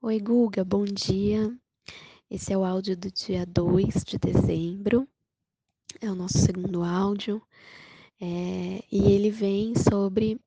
[0.00, 1.52] Oi, Guga, bom dia.
[2.30, 5.08] Esse é o áudio do dia 2 de dezembro,
[6.00, 7.42] é o nosso segundo áudio,
[8.20, 10.40] é, e ele vem sobre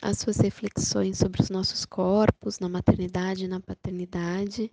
[0.00, 4.72] as suas reflexões sobre os nossos corpos na maternidade e na paternidade.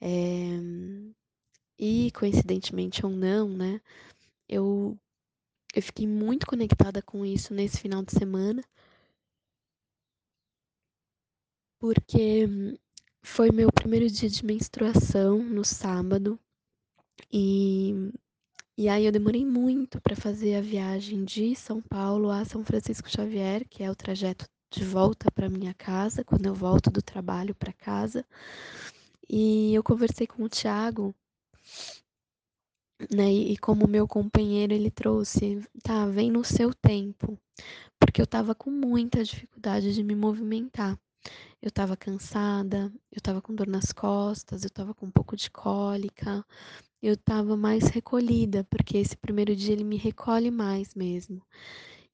[0.00, 0.60] É,
[1.78, 3.80] e, coincidentemente ou não, né,
[4.48, 4.96] eu,
[5.74, 8.62] eu fiquei muito conectada com isso nesse final de semana,
[11.80, 12.78] porque
[13.24, 16.38] foi meu primeiro dia de menstruação no sábado
[17.32, 18.12] e,
[18.76, 23.08] e aí eu demorei muito para fazer a viagem de São Paulo a São Francisco
[23.08, 27.54] Xavier, que é o trajeto de volta para minha casa, quando eu volto do trabalho
[27.54, 28.26] para casa.
[29.28, 31.14] E eu conversei com o Thiago,
[33.10, 33.32] né?
[33.32, 37.38] E como meu companheiro, ele trouxe, tá, vem no seu tempo,
[37.98, 40.98] porque eu tava com muita dificuldade de me movimentar.
[41.62, 45.50] Eu estava cansada, eu estava com dor nas costas, eu estava com um pouco de
[45.50, 46.44] cólica,
[47.02, 51.42] eu estava mais recolhida, porque esse primeiro dia ele me recolhe mais mesmo.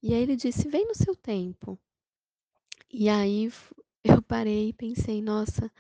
[0.03, 1.79] E aí ele disse: vem no seu tempo.
[2.93, 3.51] E aí
[4.05, 5.71] eu parei e pensei: nossa,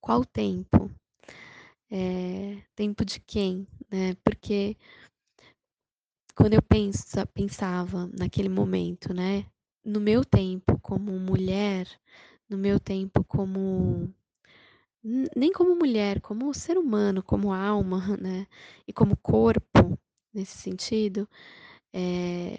[0.00, 0.90] qual tempo?
[1.90, 3.66] É, tempo de quem?
[3.90, 4.14] Né?
[4.22, 4.76] Porque
[6.34, 9.46] quando eu pensa, pensava naquele momento, né?
[9.84, 11.88] No meu tempo como mulher,
[12.48, 14.12] no meu tempo como
[15.02, 18.46] nem como mulher, como ser humano, como alma, né?
[18.86, 19.98] E como corpo,
[20.32, 21.28] nesse sentido,
[21.92, 22.56] é...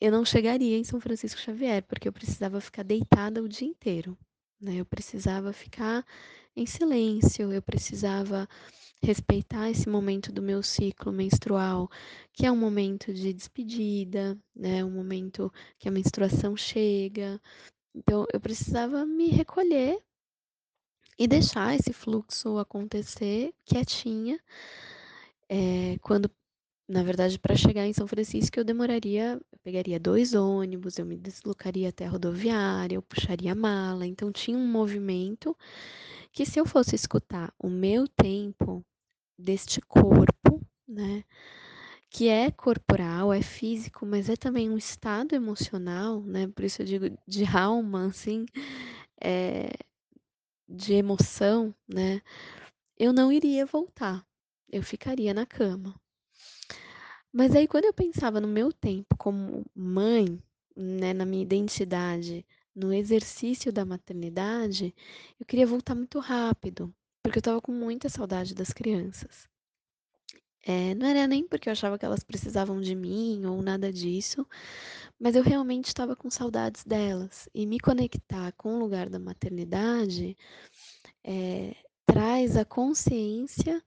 [0.00, 4.16] eu não chegaria em São Francisco Xavier, porque eu precisava ficar deitada o dia inteiro,
[4.60, 4.76] né?
[4.76, 6.04] Eu precisava ficar
[6.54, 8.48] em silêncio, eu precisava
[9.02, 11.90] respeitar esse momento do meu ciclo menstrual,
[12.32, 14.84] que é um momento de despedida, né?
[14.84, 17.40] Um momento que a menstruação chega,
[17.96, 19.98] então, eu precisava me recolher
[21.18, 24.38] e deixar esse fluxo acontecer quietinha.
[25.48, 26.30] É, quando,
[26.88, 31.16] na verdade, para chegar em São Francisco, eu demoraria, eu pegaria dois ônibus, eu me
[31.16, 34.06] deslocaria até a rodoviária, eu puxaria a mala.
[34.06, 35.56] Então, tinha um movimento
[36.32, 38.84] que, se eu fosse escutar o meu tempo
[39.38, 41.24] deste corpo, né?
[42.16, 46.48] Que é corporal, é físico, mas é também um estado emocional, né?
[46.48, 48.46] Por isso eu digo de alma, assim,
[49.20, 49.68] é,
[50.66, 52.22] de emoção, né?
[52.98, 54.26] Eu não iria voltar,
[54.72, 55.94] eu ficaria na cama.
[57.30, 60.42] Mas aí quando eu pensava no meu tempo como mãe,
[60.74, 64.94] né, na minha identidade, no exercício da maternidade,
[65.38, 66.90] eu queria voltar muito rápido,
[67.22, 69.46] porque eu estava com muita saudade das crianças.
[70.68, 74.44] É, não era nem porque eu achava que elas precisavam de mim ou nada disso,
[75.16, 77.48] mas eu realmente estava com saudades delas.
[77.54, 80.36] E me conectar com o lugar da maternidade
[81.22, 83.80] é, traz a consciência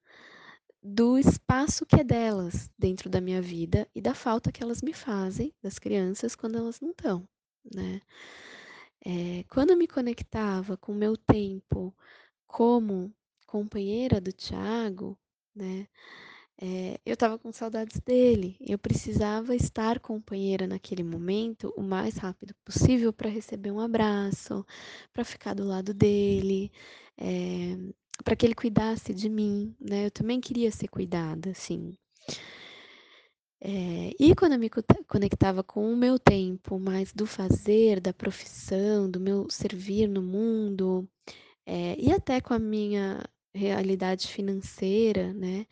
[0.81, 4.93] do espaço que é delas dentro da minha vida e da falta que elas me
[4.93, 7.27] fazem, das crianças, quando elas não estão,
[7.75, 8.01] né?
[9.05, 11.93] É, quando eu me conectava com o meu tempo
[12.47, 13.13] como
[13.45, 15.17] companheira do Tiago,
[15.53, 15.85] né?
[16.61, 18.57] É, eu estava com saudades dele.
[18.59, 24.65] Eu precisava estar companheira naquele momento o mais rápido possível para receber um abraço,
[25.13, 26.69] para ficar do lado dele,
[27.17, 27.77] é,
[28.25, 30.07] para que ele cuidasse de mim, né?
[30.07, 31.93] Eu também queria ser cuidada, assim.
[33.61, 34.69] É, e quando eu me
[35.07, 41.07] conectava com o meu tempo, mais do fazer, da profissão, do meu servir no mundo,
[41.97, 45.65] e até com a minha realidade financeira, né?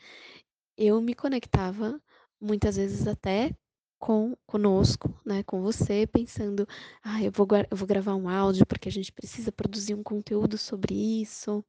[0.77, 2.01] Eu me conectava
[2.39, 3.51] muitas vezes até
[3.99, 6.67] com conosco, né, com você, pensando,
[7.03, 10.57] ah, eu vou, eu vou gravar um áudio porque a gente precisa produzir um conteúdo
[10.57, 11.65] sobre isso,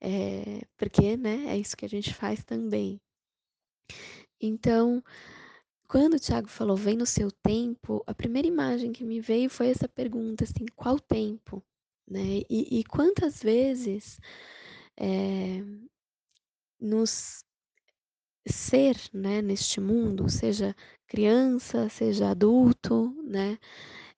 [0.00, 3.00] é, porque, né, é isso que a gente faz também.
[4.40, 5.02] Então,
[5.88, 9.68] quando o Thiago falou, vem no seu tempo, a primeira imagem que me veio foi
[9.68, 11.62] essa pergunta, assim, qual tempo,
[12.08, 12.42] né?
[12.50, 14.18] E, e quantas vezes
[14.96, 15.62] é,
[16.80, 17.44] nos
[18.46, 20.74] ser, né, neste mundo, seja
[21.06, 23.58] criança, seja adulto, né,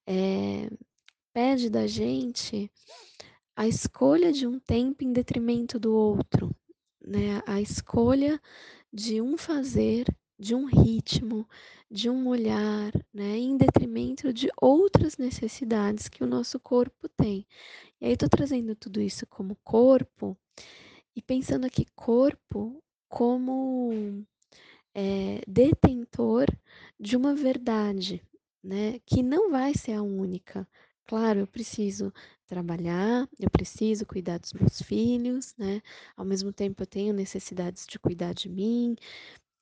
[0.06, 0.70] é,
[1.32, 2.70] pede da gente
[3.56, 6.54] a escolha de um tempo em detrimento do outro,
[7.00, 8.40] né, a escolha
[8.92, 10.06] de um fazer,
[10.38, 11.48] de um ritmo,
[11.90, 17.46] de um olhar, né, em detrimento de outras necessidades que o nosso corpo tem.
[18.00, 20.36] E aí estou trazendo tudo isso como corpo
[21.14, 22.82] e pensando aqui corpo
[23.16, 24.24] como
[24.94, 26.46] é, detentor
[26.98, 28.22] de uma verdade,
[28.62, 30.68] né, que não vai ser a única,
[31.08, 32.12] Claro, eu preciso
[32.48, 35.80] trabalhar, eu preciso cuidar dos meus filhos, né,
[36.16, 38.96] ao mesmo tempo eu tenho necessidades de cuidar de mim.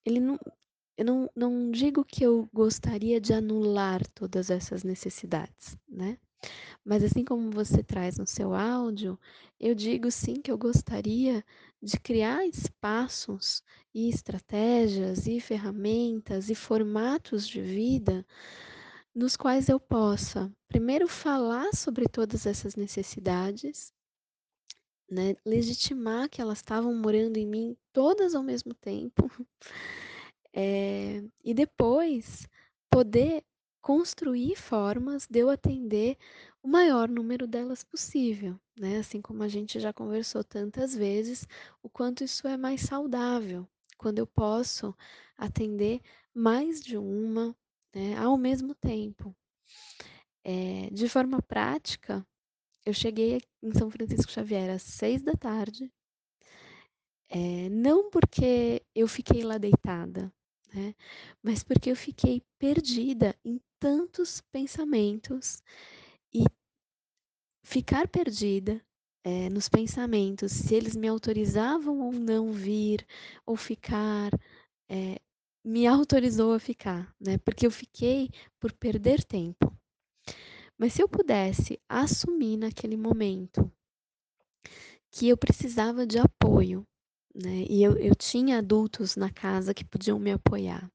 [0.05, 0.39] Ele não
[0.97, 6.19] eu não não digo que eu gostaria de anular todas essas necessidades, né,
[6.85, 9.19] mas assim como você traz no seu áudio,
[9.61, 11.45] eu digo sim que eu gostaria
[11.85, 13.63] de criar espaços
[13.95, 18.27] e estratégias e ferramentas e formatos de vida
[19.15, 23.93] nos quais eu possa, primeiro falar sobre todas essas necessidades,
[25.09, 29.31] né, legitimar que elas estavam morando em mim todas ao mesmo tempo,
[30.53, 32.49] eh, e depois
[32.91, 33.45] poder
[33.85, 36.17] construir formas de eu atender
[36.63, 41.47] o maior número delas possível, né, assim como a gente já conversou tantas vezes,
[41.83, 44.97] o quanto isso é mais saudável, quando eu posso
[45.37, 46.01] atender
[46.35, 47.55] mais de uma,
[47.95, 49.37] né, ao mesmo tempo.
[50.45, 52.27] Eh, de forma prática,
[52.87, 55.91] eu cheguei em São Francisco Xavier às 18h,
[57.29, 60.33] eh, não porque eu fiquei lá deitada,
[60.73, 60.95] né,
[61.43, 65.63] mas porque eu fiquei perdida em tantos pensamentos
[66.35, 66.45] e
[67.63, 68.81] ficar perdida,
[69.25, 73.07] eh, nos pensamentos, se eles me autorizavam ou não vir
[73.45, 74.31] ou ficar,
[74.89, 75.19] eh,
[75.65, 79.77] me autorizou a ficar, né, porque eu fiquei por perder tempo.
[80.79, 83.71] Mas se eu pudesse assumir naquele momento
[85.11, 86.87] que eu precisava de apoio,
[87.35, 90.91] né, e eu eu tinha adultos na casa que podiam me apoiar,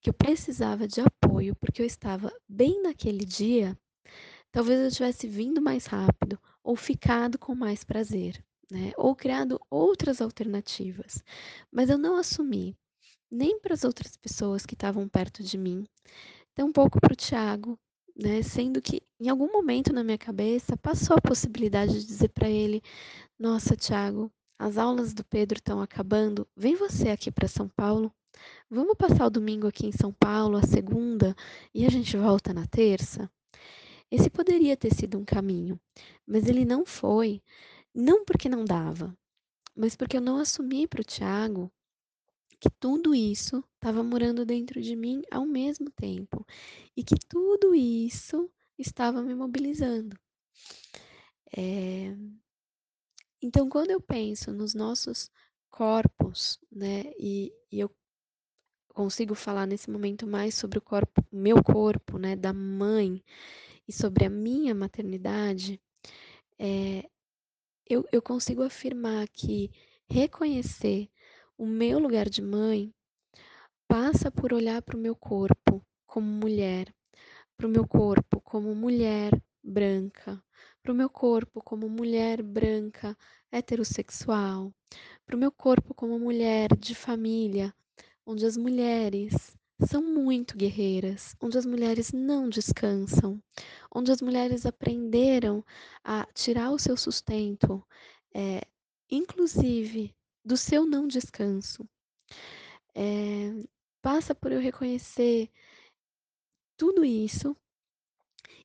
[0.00, 3.78] que eu precisava de apoio, porque eu estava bem naquele dia,
[4.50, 10.20] talvez eu tivesse vindo mais rápido ou ficado com mais prazer, né, ou criado outras
[10.20, 11.22] alternativas,
[11.70, 12.76] mas eu não assumi,
[13.30, 15.86] nem para as outras pessoas que estavam perto de mim,
[16.54, 17.78] tampouco para o Thiago,
[18.16, 22.50] né, sendo que em algum momento na minha cabeça passou a possibilidade de dizer para
[22.50, 22.82] ele:
[23.38, 28.12] "Nossa Thiago, as aulas do Pedro estão acabando, vem você aqui para São Paulo,
[28.70, 31.34] vamos passar o domingo aqui em São Paulo, a segunda,
[31.74, 33.30] e a gente volta na terça?".
[34.10, 35.80] Esse poderia ter sido um caminho,
[36.26, 37.42] mas ele não foi,
[37.94, 39.16] não porque não dava,
[39.76, 41.72] mas porque eu não assumi para o Thiago
[42.60, 46.46] que tudo isso estava morando dentro de mim ao mesmo tempo,
[46.96, 50.16] e que tudo isso estava me mobilizando.
[51.56, 52.14] Eh,
[53.42, 55.30] então quando eu penso nos nossos
[55.70, 57.90] corpos, né, e e eu
[58.94, 63.22] consigo falar nesse momento mais sobre o corpo meu corpo, né, da mãe,
[63.88, 65.80] e sobre a minha maternidade,
[66.58, 67.08] eh,
[67.88, 69.70] eu eu consigo afirmar que
[70.08, 71.08] reconhecer
[71.58, 72.94] o meu lugar de mãe,
[73.88, 76.94] passa por olhar para o meu corpo como mulher,
[77.56, 79.30] para o meu corpo como mulher
[79.62, 80.42] branca,
[80.82, 83.16] para o meu corpo como mulher branca
[83.52, 84.72] heterossexual,
[85.26, 87.74] para o meu corpo como mulher de família,
[88.30, 93.42] onde as mulheres são muito guerreiras, onde as mulheres não descansam,
[93.92, 95.64] onde as mulheres aprenderam
[96.04, 97.84] a tirar o seu sustento,
[98.32, 98.60] eh,
[99.10, 101.84] inclusive do seu não descanso.
[102.94, 103.64] Eh,
[104.00, 105.50] passa por eu reconhecer
[106.76, 107.56] tudo isso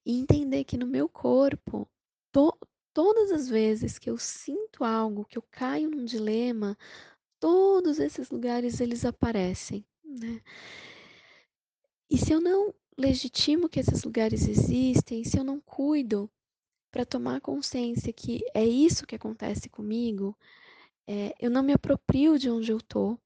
[0.05, 1.89] e entender que no meu corpo,
[2.31, 2.55] to
[2.93, 6.77] todas as vezes que eu sinto algo, que eu caio num dilema,
[7.45, 10.41] todos esses lugares eles aparecem, né.
[12.09, 16.29] E se eu não legitimo que esses lugares existem, se eu não cuido
[16.91, 20.37] para tomar consciência que é isso que acontece comigo,
[21.07, 23.17] eh, eu não me aproprio de onde eu tô,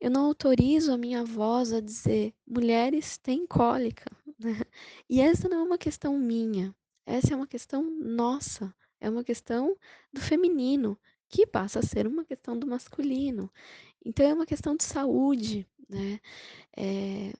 [0.00, 4.06] eu não autorizo a minha voz a dizer: "Mulheres têm cólica",
[4.38, 4.60] né.
[5.10, 6.74] E essa não é uma questão minha,
[7.06, 9.76] essa é uma questão nossa, é uma questão
[10.12, 10.98] do feminino,
[11.32, 13.50] que passa a ser uma questão do masculino.
[14.06, 16.20] Então é uma questão de saúde, né.
[16.76, 17.32] Eh,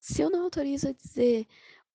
[0.00, 1.46] se eu não autorizo a dizer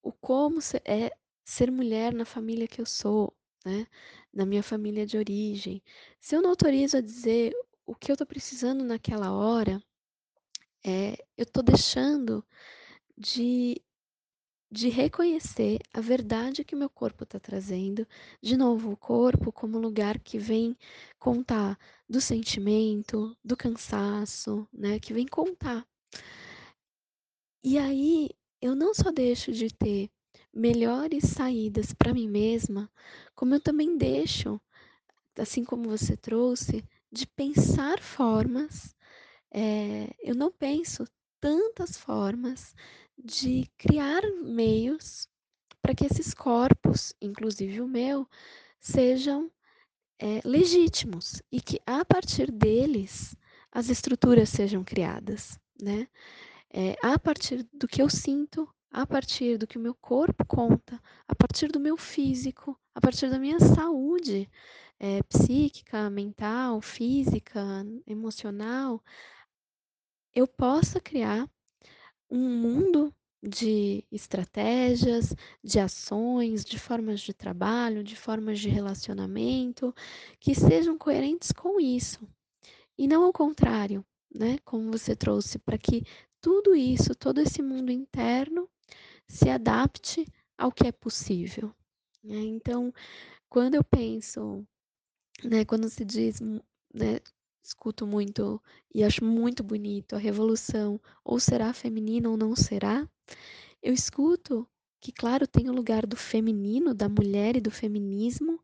[0.02, 1.12] o como é
[1.44, 3.34] ser mulher na família que eu sou,
[3.66, 3.86] né,
[4.34, 5.82] na minha família de origem,
[6.20, 7.52] se eu não autorizo a dizer
[7.86, 9.82] o que eu tô precisando naquela hora,
[10.84, 12.44] eh, eu tô deixando
[13.18, 13.80] de
[14.72, 18.08] de reconhecer a verdade que meu corpo tá trazendo,
[18.40, 20.74] de novo, o corpo como lugar que vem
[21.18, 25.86] contar do sentimento, do cansaço, né, que vem contar.
[27.62, 28.30] E aí,
[28.62, 30.10] eu não só deixo de ter
[30.54, 32.90] melhores saídas para mim mesma,
[33.34, 34.58] como eu também deixo,
[35.38, 38.96] assim como você trouxe, de pensar formas,
[39.52, 41.04] eh, eu não penso
[41.40, 42.74] tantas formas
[43.24, 45.28] de criar meios
[45.82, 48.28] para que esses corpos, inclusive o meu,
[48.80, 49.50] sejam,
[50.20, 53.36] eh, legítimos e que a partir deles
[53.72, 56.08] as estruturas sejam criadas, né.
[56.72, 61.00] Eh, a partir do que eu sinto, a partir do que o meu corpo conta,
[61.28, 64.48] a partir do meu físico, a partir da minha saúde,
[65.00, 67.62] eh, psíquica, mental, física,
[68.06, 69.02] emocional
[70.34, 71.48] eu possa criar
[72.32, 79.94] um mundo de estratégias, de ações, de formas de trabalho, de formas de relacionamento,
[80.40, 82.26] que sejam coerentes com isso.
[82.98, 86.04] E não ao contrário, né, como você trouxe, para que
[86.40, 88.68] tudo isso, todo esse mundo interno
[89.28, 91.74] se adapte ao que é possível,
[92.24, 92.38] né.
[92.40, 92.92] Então,
[93.48, 94.66] quando eu penso,
[95.44, 97.20] né, quando se diz, né,
[97.62, 98.60] escuto muito
[98.94, 103.08] e acho muito bonito a revolução, ou será feminina ou não será,
[103.82, 104.68] eu escuto
[105.00, 108.60] que claro, tem o lugar do feminino, da mulher e do feminismo,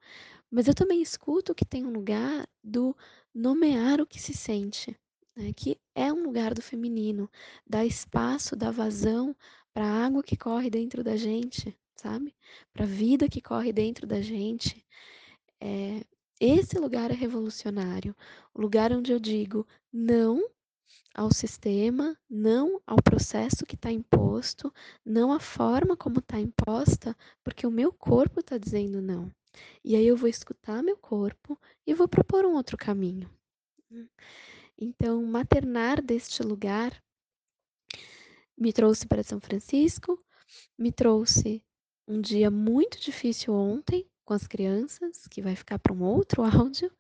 [0.51, 2.97] mas eu também escuto que tem um lugar do
[3.35, 4.97] nomear o que se sente,
[5.37, 7.29] né, que é um lugar do feminino,
[7.67, 9.35] dar espaço, dar vazão
[9.75, 12.35] para água que corre dentro da gente, sabe,
[12.73, 14.85] para vida que corre dentro da gente.
[15.61, 16.05] Eh,
[16.41, 18.15] esse lugar é revolucionário,
[18.55, 20.49] o lugar onde eu digo não
[21.15, 24.73] ao sistema, não ao processo que está imposto,
[25.05, 29.33] não à forma como está imposta, porque o meu corpo está dizendo não.
[29.85, 33.29] E aí eu vou escutar meu corpo e vou propor um outro caminho.
[34.79, 37.03] Então maternar deste lugar
[38.57, 40.23] me trouxe para São Francisco,
[40.79, 41.63] me trouxe
[42.07, 46.93] um dia muito difícil ontem com as crianças, que vai ficar para um outro áudio,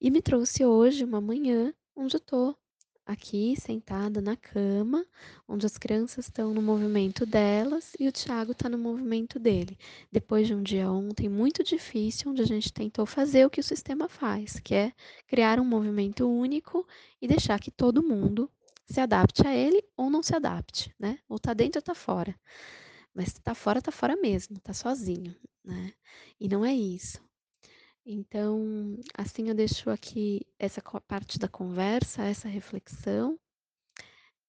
[0.00, 2.56] e me trouxe hoje uma manhã onde eu estou
[3.04, 5.04] aqui sentada na cama,
[5.46, 9.76] onde as crianças estão no movimento delas e o Thiago está no movimento dele.
[10.10, 13.64] Depois de um dia ontem muito difícil, onde a gente tentou fazer o que o
[13.64, 14.94] sistema faz, que é
[15.26, 16.88] criar um movimento único
[17.20, 18.50] e deixar que todo mundo
[18.86, 22.34] se adapte a ele ou não se adapte, né, ou está dentro ou está fora.
[23.14, 25.92] Mas se está fora, está fora mesmo, está sozinho, né.
[26.40, 27.20] E não é isso.
[28.04, 33.38] Então, assim eu deixo aqui essa parte da conversa, essa reflexão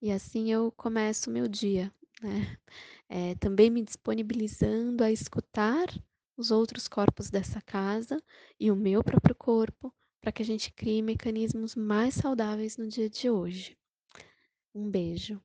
[0.01, 1.91] e assim eu começo o meu dia,
[2.21, 2.57] né.
[3.09, 5.87] Eh, também me disponibilizando a escutar
[6.35, 8.21] os outros corpos dessa casa
[8.59, 13.09] e o meu próprio corpo, para que a gente crie mecanismos mais saudáveis no dia
[13.09, 13.77] de hoje.
[14.73, 15.39] Um beijo.